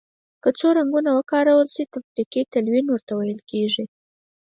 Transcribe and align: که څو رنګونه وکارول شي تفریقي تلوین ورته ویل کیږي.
که 0.43 0.49
څو 0.59 0.67
رنګونه 0.77 1.09
وکارول 1.13 1.67
شي 1.75 1.83
تفریقي 1.93 2.41
تلوین 2.53 2.85
ورته 2.89 3.11
ویل 3.15 3.41
کیږي. 3.51 3.83